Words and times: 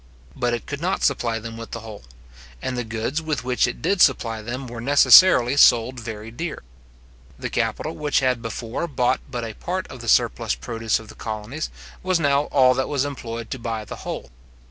But 0.35 0.55
it 0.55 0.65
could 0.65 0.81
not 0.81 1.03
supply 1.03 1.37
them 1.37 1.57
with 1.57 1.69
the 1.69 1.81
whole; 1.81 2.01
and 2.59 2.75
the 2.75 2.83
goods 2.83 3.21
with 3.21 3.43
which 3.43 3.67
it 3.67 3.83
did 3.83 4.01
supply 4.01 4.41
them 4.41 4.65
were 4.65 4.81
necessarily 4.81 5.55
sold 5.57 5.99
very 5.99 6.31
dear. 6.31 6.63
The 7.37 7.51
capital 7.51 7.95
which 7.95 8.19
had 8.19 8.41
before 8.41 8.87
bought 8.87 9.19
but 9.29 9.45
a 9.45 9.53
part 9.53 9.85
of 9.89 10.01
the 10.01 10.07
surplus 10.09 10.55
produce 10.55 10.97
of 10.97 11.09
the 11.09 11.13
colonies, 11.13 11.69
was 12.01 12.19
now 12.19 12.45
all 12.45 12.73
that 12.73 12.89
was 12.89 13.05
employed 13.05 13.51
to 13.51 13.59
buy 13.59 13.85
the 13.85 13.97
whole. 13.97 14.31